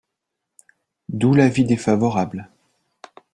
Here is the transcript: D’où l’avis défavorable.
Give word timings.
D’où 1.09 1.35
l’avis 1.35 1.63
défavorable. 1.63 2.49